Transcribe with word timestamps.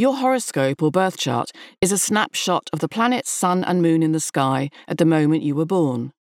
Your 0.00 0.16
horoscope 0.16 0.82
or 0.82 0.90
birth 0.90 1.18
chart 1.18 1.52
is 1.82 1.92
a 1.92 1.98
snapshot 1.98 2.70
of 2.72 2.78
the 2.78 2.88
planets, 2.88 3.30
sun, 3.30 3.62
and 3.62 3.82
moon 3.82 4.02
in 4.02 4.12
the 4.12 4.18
sky 4.18 4.70
at 4.88 4.96
the 4.96 5.04
moment 5.04 5.42
you 5.42 5.54
were 5.54 5.66
born. 5.66 6.14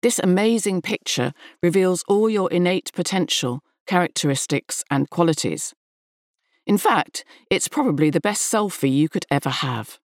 This 0.00 0.18
amazing 0.18 0.80
picture 0.80 1.34
reveals 1.62 2.02
all 2.08 2.30
your 2.30 2.50
innate 2.50 2.90
potential, 2.94 3.60
characteristics, 3.86 4.82
and 4.90 5.10
qualities. 5.10 5.74
In 6.66 6.78
fact, 6.78 7.26
it's 7.50 7.68
probably 7.68 8.08
the 8.08 8.18
best 8.18 8.50
selfie 8.50 8.90
you 8.90 9.10
could 9.10 9.26
ever 9.30 9.50
have. 9.50 9.98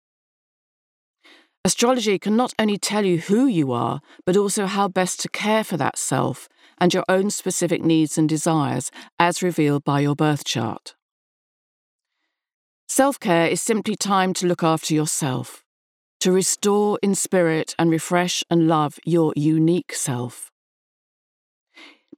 Astrology 1.64 2.18
can 2.18 2.36
not 2.36 2.56
only 2.58 2.80
tell 2.80 3.06
you 3.06 3.20
who 3.20 3.46
you 3.46 3.72
are, 3.72 4.02
but 4.26 4.36
also 4.36 4.66
how 4.66 4.88
best 4.88 5.20
to 5.20 5.30
care 5.30 5.64
for 5.64 5.78
that 5.78 6.00
self 6.00 6.50
and 6.80 6.92
your 6.92 7.06
own 7.08 7.30
specific 7.30 7.84
needs 7.84 8.18
and 8.18 8.28
desires 8.28 8.90
as 9.20 9.44
revealed 9.44 9.84
by 9.84 10.00
your 10.00 10.16
birth 10.16 10.44
chart. 10.44 10.95
Self 12.88 13.20
care 13.20 13.48
is 13.48 13.62
simply 13.62 13.96
time 13.96 14.34
to 14.36 14.46
look 14.46 14.64
after 14.64 14.94
yourself, 14.94 15.64
to 16.20 16.32
restore, 16.32 17.00
in 17.02 17.16
spirit 17.16 17.74
and 17.80 17.90
refresh 17.90 18.44
and 18.50 18.68
love 18.68 19.00
your 19.06 19.34
unique 19.36 19.94
self. 19.94 20.52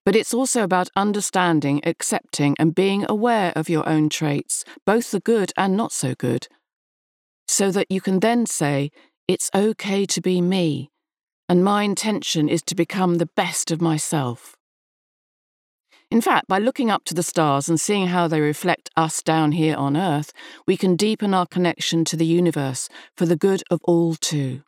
But 0.06 0.16
it's 0.16 0.34
also 0.34 0.64
about 0.64 0.90
understanding, 0.96 1.82
accepting, 1.86 2.56
and 2.60 2.76
being 2.76 3.06
aware 3.08 3.54
of 3.56 3.70
your 3.70 3.88
own 3.88 4.10
traits, 4.10 4.66
both 4.86 5.12
the 5.12 5.22
good 5.22 5.54
and 5.58 5.78
not 5.78 5.92
so 5.94 6.16
good, 6.16 6.48
so 7.48 7.72
that 7.72 7.90
you 7.90 8.02
can 8.02 8.20
then 8.20 8.46
say, 8.46 8.92
It's 9.28 9.50
okay 9.56 10.06
to 10.06 10.22
be 10.22 10.42
me, 10.42 10.92
and 11.48 11.64
my 11.64 11.84
intention 11.84 12.50
is 12.50 12.62
to 12.64 12.76
become 12.76 13.16
the 13.16 13.30
best 13.38 13.72
of 13.72 13.82
myself. 13.82 14.57
In 16.10 16.22
fact, 16.22 16.48
by 16.48 16.58
looking 16.58 16.90
up 16.90 17.04
to 17.06 17.14
the 17.14 17.24
stars 17.24 17.68
and 17.68 17.80
seeing 17.80 18.08
how 18.08 18.28
they 18.30 18.40
reflect 18.40 18.90
us 18.96 19.22
down 19.22 19.52
here 19.52 19.76
on 19.76 19.98
Earth, 19.98 20.32
we 20.66 20.78
can 20.78 20.96
deepen 20.96 21.34
our 21.34 21.46
connection 21.46 22.06
to 22.06 22.16
the 22.16 22.26
universe 22.26 22.88
for 23.18 23.26
the 23.26 23.36
good 23.36 23.62
of 23.70 23.82
all 23.84 24.16
too. 24.16 24.62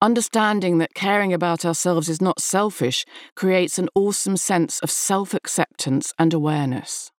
Understanding 0.00 0.78
that 0.78 0.94
caring 0.94 1.32
about 1.32 1.64
ourselves 1.64 2.08
is 2.08 2.22
not 2.22 2.40
selfish 2.40 3.04
creates 3.34 3.78
an 3.78 3.88
awesome 3.94 4.36
sense 4.36 4.78
of 4.78 4.90
self 4.90 5.34
acceptance 5.34 6.14
and 6.18 6.32
awareness. 6.32 7.10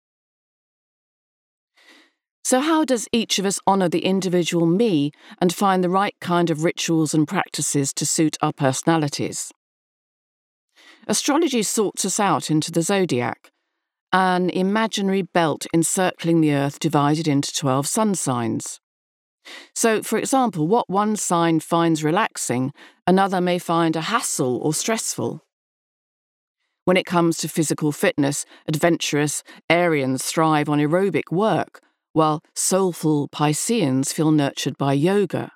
So, 2.43 2.61
how 2.61 2.85
does 2.85 3.07
each 3.11 3.37
of 3.37 3.45
us 3.45 3.59
honour 3.67 3.89
the 3.89 4.05
individual 4.05 4.65
me 4.65 5.11
and 5.39 5.53
find 5.53 5.83
the 5.83 5.89
right 5.89 6.15
kind 6.21 6.49
of 6.49 6.63
rituals 6.63 7.13
and 7.13 7.27
practices 7.27 7.93
to 7.93 8.05
suit 8.05 8.37
our 8.41 8.53
personalities? 8.53 9.51
Astrology 11.07 11.63
sorts 11.63 12.05
us 12.05 12.19
out 12.19 12.51
into 12.51 12.71
the 12.71 12.81
zodiac, 12.81 13.51
an 14.13 14.49
imaginary 14.49 15.21
belt 15.21 15.65
encircling 15.73 16.41
the 16.41 16.53
Earth 16.53 16.79
divided 16.79 17.27
into 17.27 17.53
12 17.53 17.87
sun 17.87 18.15
signs. 18.15 18.79
So, 19.73 20.03
for 20.03 20.17
example, 20.17 20.67
what 20.67 20.89
one 20.89 21.15
sign 21.15 21.59
finds 21.59 22.03
relaxing, 22.03 22.71
another 23.07 23.41
may 23.41 23.57
find 23.57 23.95
a 23.95 24.01
hassle 24.01 24.57
or 24.57 24.73
stressful. 24.73 25.41
When 26.85 26.97
it 26.97 27.05
comes 27.05 27.37
to 27.37 27.47
physical 27.47 27.91
fitness, 27.91 28.45
adventurous 28.67 29.43
Arians 29.69 30.23
thrive 30.23 30.69
on 30.69 30.79
aerobic 30.79 31.31
work, 31.31 31.81
while 32.13 32.41
soulful 32.55 33.27
Pisceans 33.29 34.11
feel 34.13 34.31
nurtured 34.31 34.77
by 34.77 34.93
yoga. 34.93 35.51